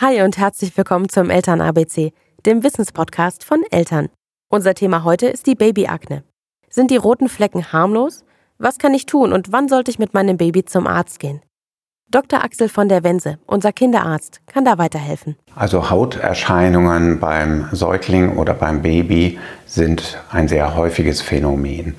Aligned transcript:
Hi 0.00 0.22
und 0.22 0.38
herzlich 0.38 0.76
willkommen 0.76 1.08
zum 1.08 1.28
Eltern 1.28 1.60
ABC, 1.60 2.12
dem 2.46 2.62
Wissenspodcast 2.62 3.42
von 3.42 3.64
Eltern. 3.72 4.10
Unser 4.48 4.74
Thema 4.74 5.02
heute 5.02 5.26
ist 5.26 5.48
die 5.48 5.56
Babyakne. 5.56 6.22
Sind 6.70 6.92
die 6.92 6.96
roten 6.96 7.28
Flecken 7.28 7.72
harmlos? 7.72 8.22
Was 8.58 8.78
kann 8.78 8.94
ich 8.94 9.06
tun 9.06 9.32
und 9.32 9.50
wann 9.50 9.68
sollte 9.68 9.90
ich 9.90 9.98
mit 9.98 10.14
meinem 10.14 10.36
Baby 10.36 10.64
zum 10.64 10.86
Arzt 10.86 11.18
gehen? 11.18 11.42
Dr. 12.12 12.44
Axel 12.44 12.68
von 12.68 12.88
der 12.88 13.02
Wense, 13.02 13.40
unser 13.44 13.72
Kinderarzt, 13.72 14.40
kann 14.46 14.64
da 14.64 14.78
weiterhelfen. 14.78 15.34
Also 15.56 15.90
Hauterscheinungen 15.90 17.18
beim 17.18 17.68
Säugling 17.72 18.36
oder 18.36 18.54
beim 18.54 18.82
Baby 18.82 19.40
sind 19.66 20.22
ein 20.30 20.46
sehr 20.46 20.76
häufiges 20.76 21.22
Phänomen. 21.22 21.96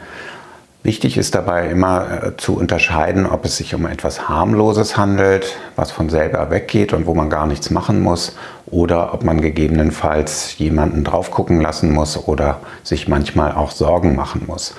Wichtig 0.81 1.17
ist 1.17 1.35
dabei 1.35 1.69
immer 1.69 2.23
äh, 2.23 2.37
zu 2.37 2.55
unterscheiden, 2.55 3.25
ob 3.25 3.43
es 3.43 3.57
sich 3.57 3.75
um 3.75 3.85
etwas 3.85 4.29
harmloses 4.29 4.95
handelt, 4.95 5.57
was 5.75 5.91
von 5.91 6.09
selber 6.09 6.49
weggeht 6.51 6.93
und 6.93 7.05
wo 7.05 7.13
man 7.13 7.29
gar 7.29 7.47
nichts 7.47 7.69
machen 7.69 8.01
muss, 8.01 8.37
oder 8.65 9.13
ob 9.13 9.23
man 9.23 9.41
gegebenenfalls 9.41 10.57
jemanden 10.57 11.03
drauf 11.03 11.31
gucken 11.31 11.59
lassen 11.59 11.91
muss 11.91 12.27
oder 12.27 12.59
sich 12.83 13.09
manchmal 13.09 13.51
auch 13.51 13.71
Sorgen 13.71 14.15
machen 14.15 14.43
muss. 14.47 14.73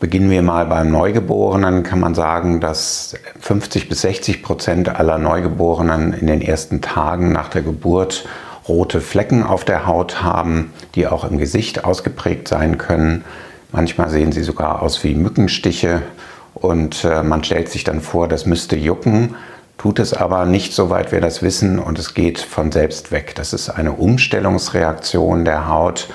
Beginnen 0.00 0.30
wir 0.30 0.42
mal 0.42 0.66
beim 0.66 0.90
Neugeborenen, 0.90 1.84
kann 1.84 2.00
man 2.00 2.16
sagen, 2.16 2.60
dass 2.60 3.14
50 3.40 3.88
bis 3.88 4.00
60 4.00 4.42
Prozent 4.42 4.88
aller 4.88 5.18
Neugeborenen 5.18 6.12
in 6.12 6.26
den 6.26 6.42
ersten 6.42 6.80
Tagen 6.80 7.30
nach 7.30 7.48
der 7.48 7.62
Geburt 7.62 8.26
rote 8.66 9.00
Flecken 9.00 9.44
auf 9.44 9.64
der 9.64 9.86
Haut 9.86 10.22
haben, 10.22 10.72
die 10.96 11.06
auch 11.06 11.24
im 11.24 11.38
Gesicht 11.38 11.84
ausgeprägt 11.84 12.48
sein 12.48 12.78
können. 12.78 13.24
Manchmal 13.74 14.08
sehen 14.08 14.30
sie 14.30 14.44
sogar 14.44 14.82
aus 14.82 15.02
wie 15.02 15.16
Mückenstiche 15.16 16.02
und 16.54 17.02
äh, 17.02 17.24
man 17.24 17.42
stellt 17.42 17.68
sich 17.68 17.82
dann 17.82 18.00
vor, 18.00 18.28
das 18.28 18.46
müsste 18.46 18.76
jucken, 18.76 19.34
tut 19.78 19.98
es 19.98 20.14
aber 20.14 20.44
nicht, 20.44 20.72
soweit 20.72 21.10
wir 21.10 21.20
das 21.20 21.42
wissen, 21.42 21.80
und 21.80 21.98
es 21.98 22.14
geht 22.14 22.38
von 22.38 22.70
selbst 22.70 23.10
weg. 23.10 23.34
Das 23.34 23.52
ist 23.52 23.70
eine 23.70 23.90
Umstellungsreaktion 23.90 25.44
der 25.44 25.66
Haut, 25.66 26.06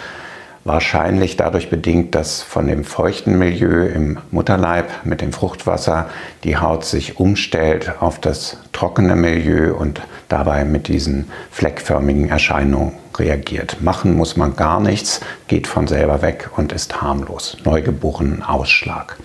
wahrscheinlich 0.63 1.37
dadurch 1.37 1.69
bedingt, 1.69 2.15
dass 2.15 2.41
von 2.41 2.67
dem 2.67 2.83
feuchten 2.83 3.37
Milieu 3.37 3.85
im 3.85 4.19
Mutterleib 4.31 5.05
mit 5.05 5.21
dem 5.21 5.31
Fruchtwasser 5.31 6.09
die 6.43 6.57
Haut 6.57 6.85
sich 6.85 7.19
umstellt 7.19 7.93
auf 7.99 8.19
das 8.19 8.57
trockene 8.71 9.15
Milieu 9.15 9.73
und 9.73 10.01
dabei 10.27 10.65
mit 10.65 10.87
diesen 10.87 11.29
fleckförmigen 11.51 12.29
Erscheinungen 12.29 12.93
reagiert. 13.17 13.81
Machen 13.81 14.15
muss 14.15 14.37
man 14.37 14.55
gar 14.55 14.79
nichts, 14.79 15.21
geht 15.47 15.67
von 15.67 15.87
selber 15.87 16.21
weg 16.21 16.49
und 16.55 16.71
ist 16.71 17.01
harmlos. 17.01 17.57
Neugeborenen 17.63 18.43
Ausschlag. 18.43 19.17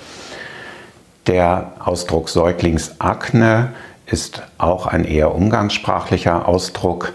Der 1.27 1.73
Ausdruck 1.79 2.29
Säuglingsakne 2.29 3.73
ist 4.07 4.43
auch 4.59 4.87
ein 4.87 5.05
eher 5.05 5.35
umgangssprachlicher 5.35 6.47
Ausdruck, 6.47 7.13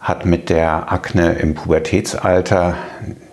hat 0.00 0.24
mit 0.24 0.50
der 0.50 0.92
Akne 0.92 1.32
im 1.34 1.54
Pubertätsalter 1.54 2.76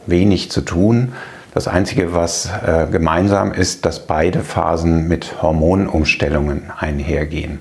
wenig 0.05 0.51
zu 0.51 0.61
tun. 0.61 1.13
Das 1.53 1.67
Einzige, 1.67 2.13
was 2.13 2.49
äh, 2.65 2.87
gemeinsam 2.89 3.51
ist, 3.51 3.85
dass 3.85 4.07
beide 4.07 4.39
Phasen 4.39 5.07
mit 5.07 5.41
Hormonumstellungen 5.41 6.71
einhergehen. 6.77 7.59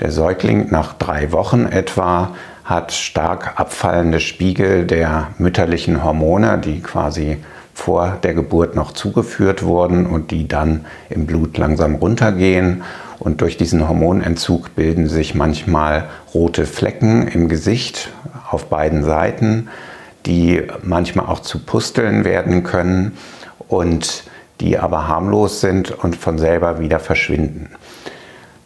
Der 0.00 0.12
Säugling 0.12 0.68
nach 0.70 0.92
drei 0.92 1.32
Wochen 1.32 1.66
etwa 1.66 2.34
hat 2.64 2.92
stark 2.92 3.58
abfallende 3.58 4.20
Spiegel 4.20 4.84
der 4.86 5.28
mütterlichen 5.38 6.04
Hormone, 6.04 6.58
die 6.58 6.80
quasi 6.80 7.38
vor 7.72 8.18
der 8.22 8.34
Geburt 8.34 8.74
noch 8.74 8.92
zugeführt 8.92 9.62
wurden 9.62 10.04
und 10.04 10.30
die 10.30 10.46
dann 10.46 10.84
im 11.08 11.26
Blut 11.26 11.56
langsam 11.56 11.94
runtergehen. 11.94 12.82
Und 13.18 13.40
durch 13.40 13.56
diesen 13.56 13.88
Hormonentzug 13.88 14.74
bilden 14.76 15.08
sich 15.08 15.34
manchmal 15.34 16.08
rote 16.34 16.66
Flecken 16.66 17.26
im 17.26 17.48
Gesicht 17.48 18.10
auf 18.50 18.66
beiden 18.66 19.02
Seiten, 19.02 19.68
die 20.26 20.62
manchmal 20.82 21.26
auch 21.26 21.40
zu 21.40 21.58
Pusteln 21.58 22.24
werden 22.24 22.62
können 22.62 23.16
und 23.68 24.24
die 24.60 24.78
aber 24.78 25.08
harmlos 25.08 25.60
sind 25.60 25.90
und 25.90 26.16
von 26.16 26.38
selber 26.38 26.80
wieder 26.80 27.00
verschwinden. 27.00 27.70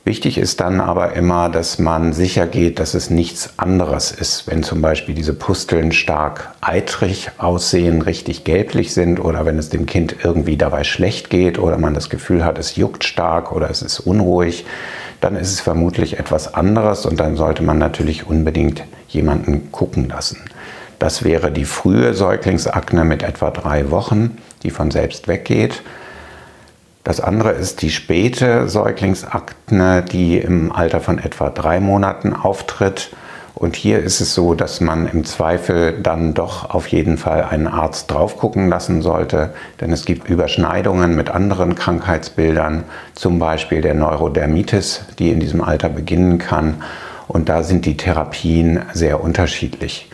Wichtig 0.04 0.36
ist 0.36 0.58
dann 0.58 0.80
aber 0.80 1.12
immer, 1.12 1.48
dass 1.48 1.78
man 1.78 2.12
sicher 2.12 2.48
geht, 2.48 2.80
dass 2.80 2.94
es 2.94 3.08
nichts 3.08 3.56
anderes 3.56 4.10
ist. 4.10 4.48
Wenn 4.48 4.64
zum 4.64 4.82
Beispiel 4.82 5.14
diese 5.14 5.32
Pusteln 5.32 5.92
stark 5.92 6.52
eitrig 6.60 7.30
aussehen, 7.38 8.02
richtig 8.02 8.42
gelblich 8.42 8.94
sind 8.94 9.20
oder 9.20 9.46
wenn 9.46 9.58
es 9.58 9.68
dem 9.68 9.86
Kind 9.86 10.16
irgendwie 10.24 10.56
dabei 10.56 10.82
schlecht 10.82 11.30
geht 11.30 11.56
oder 11.56 11.78
man 11.78 11.94
das 11.94 12.10
Gefühl 12.10 12.44
hat, 12.44 12.58
es 12.58 12.74
juckt 12.74 13.04
stark 13.04 13.52
oder 13.52 13.70
es 13.70 13.80
ist 13.80 14.00
unruhig, 14.00 14.64
dann 15.20 15.36
ist 15.36 15.52
es 15.52 15.60
vermutlich 15.60 16.18
etwas 16.18 16.52
anderes 16.52 17.06
und 17.06 17.20
dann 17.20 17.36
sollte 17.36 17.62
man 17.62 17.78
natürlich 17.78 18.26
unbedingt 18.26 18.82
jemanden 19.06 19.70
gucken 19.70 20.08
lassen. 20.08 20.38
Das 21.02 21.24
wäre 21.24 21.50
die 21.50 21.64
frühe 21.64 22.14
Säuglingsakne 22.14 23.04
mit 23.04 23.24
etwa 23.24 23.50
drei 23.50 23.90
Wochen, 23.90 24.38
die 24.62 24.70
von 24.70 24.92
selbst 24.92 25.26
weggeht. 25.26 25.82
Das 27.02 27.20
andere 27.20 27.50
ist 27.50 27.82
die 27.82 27.90
späte 27.90 28.68
Säuglingsakne, 28.68 30.04
die 30.04 30.38
im 30.38 30.70
Alter 30.70 31.00
von 31.00 31.18
etwa 31.18 31.50
drei 31.50 31.80
Monaten 31.80 32.32
auftritt. 32.32 33.10
Und 33.56 33.74
hier 33.74 33.98
ist 33.98 34.20
es 34.20 34.32
so, 34.32 34.54
dass 34.54 34.80
man 34.80 35.08
im 35.08 35.24
Zweifel 35.24 36.00
dann 36.00 36.34
doch 36.34 36.70
auf 36.70 36.86
jeden 36.86 37.18
Fall 37.18 37.42
einen 37.50 37.66
Arzt 37.66 38.08
drauf 38.08 38.36
gucken 38.36 38.68
lassen 38.68 39.02
sollte, 39.02 39.54
denn 39.80 39.90
es 39.90 40.04
gibt 40.04 40.28
Überschneidungen 40.28 41.16
mit 41.16 41.30
anderen 41.30 41.74
Krankheitsbildern, 41.74 42.84
zum 43.16 43.40
Beispiel 43.40 43.80
der 43.80 43.94
Neurodermitis, 43.94 45.00
die 45.18 45.30
in 45.32 45.40
diesem 45.40 45.62
Alter 45.62 45.88
beginnen 45.88 46.38
kann. 46.38 46.80
Und 47.26 47.48
da 47.48 47.64
sind 47.64 47.86
die 47.86 47.96
Therapien 47.96 48.82
sehr 48.92 49.20
unterschiedlich. 49.20 50.08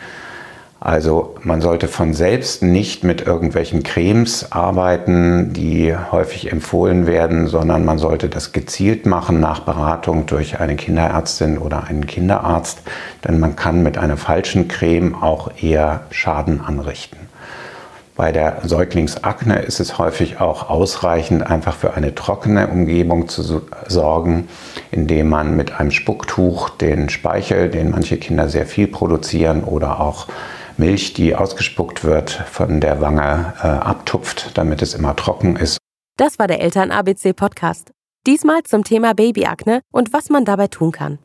Also 0.81 1.35
man 1.41 1.59
sollte 1.59 1.89
von 1.89 2.13
selbst 2.13 2.63
nicht 2.63 3.03
mit 3.03 3.21
irgendwelchen 3.27 3.83
Cremes 3.83 4.53
arbeiten, 4.53 5.51
die 5.51 5.93
häufig 5.93 6.53
empfohlen 6.53 7.05
werden, 7.05 7.47
sondern 7.47 7.83
man 7.83 7.97
sollte 7.97 8.29
das 8.29 8.53
gezielt 8.53 9.05
machen 9.05 9.41
nach 9.41 9.61
Beratung 9.61 10.25
durch 10.25 10.61
eine 10.61 10.77
Kinderärztin 10.77 11.57
oder 11.57 11.83
einen 11.83 12.07
Kinderarzt, 12.07 12.81
denn 13.27 13.41
man 13.41 13.57
kann 13.57 13.83
mit 13.83 13.97
einer 13.97 14.15
falschen 14.15 14.69
Creme 14.69 15.15
auch 15.21 15.51
eher 15.61 16.03
Schaden 16.11 16.61
anrichten. 16.61 17.17
Bei 18.15 18.31
der 18.33 18.57
Säuglingsakne 18.63 19.59
ist 19.59 19.79
es 19.79 19.97
häufig 19.97 20.41
auch 20.41 20.69
ausreichend, 20.69 21.45
einfach 21.45 21.73
für 21.73 21.93
eine 21.93 22.15
trockene 22.15 22.67
Umgebung 22.67 23.29
zu 23.29 23.61
sorgen, 23.87 24.49
indem 24.91 25.29
man 25.29 25.55
mit 25.55 25.79
einem 25.79 25.91
Spucktuch 25.91 26.69
den 26.69 27.07
Speichel, 27.09 27.69
den 27.69 27.91
manche 27.91 28.17
Kinder 28.17 28.49
sehr 28.49 28.65
viel 28.65 28.87
produzieren, 28.87 29.63
oder 29.63 30.01
auch 30.01 30.27
Milch, 30.79 31.13
die 31.13 31.35
ausgespuckt 31.35 32.03
wird, 32.03 32.31
von 32.31 32.79
der 32.81 33.01
Wange 33.01 33.53
äh, 33.61 33.67
abtupft, 33.67 34.57
damit 34.57 34.81
es 34.81 34.95
immer 34.95 35.15
trocken 35.15 35.55
ist. 35.55 35.77
Das 36.17 36.39
war 36.39 36.47
der 36.47 36.61
Eltern-ABC-Podcast. 36.61 37.91
Diesmal 38.25 38.63
zum 38.63 38.83
Thema 38.83 39.13
Babyakne 39.13 39.81
und 39.91 40.11
was 40.11 40.29
man 40.29 40.45
dabei 40.45 40.67
tun 40.67 40.91
kann. 40.91 41.19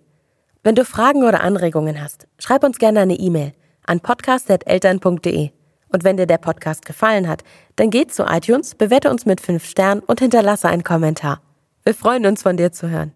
Wenn 0.62 0.74
du 0.74 0.84
Fragen 0.84 1.24
oder 1.24 1.42
Anregungen 1.42 2.00
hast, 2.00 2.26
schreib 2.38 2.64
uns 2.64 2.78
gerne 2.78 3.00
eine 3.00 3.14
E-Mail 3.14 3.52
an 3.86 4.00
podcast.eltern.de. 4.00 5.50
Und 5.88 6.04
wenn 6.04 6.16
dir 6.16 6.26
der 6.26 6.38
Podcast 6.38 6.84
gefallen 6.84 7.28
hat, 7.28 7.44
dann 7.76 7.90
geh 7.90 8.06
zu 8.06 8.24
iTunes, 8.24 8.74
bewerte 8.74 9.10
uns 9.10 9.26
mit 9.26 9.40
5 9.40 9.64
Sternen 9.64 10.00
und 10.00 10.20
hinterlasse 10.20 10.68
einen 10.68 10.84
Kommentar. 10.84 11.40
Wir 11.84 11.94
freuen 11.94 12.26
uns, 12.26 12.42
von 12.42 12.56
dir 12.56 12.72
zu 12.72 12.88
hören. 12.88 13.12